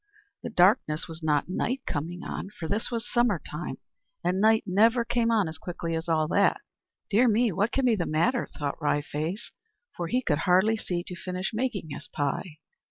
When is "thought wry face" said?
8.57-9.51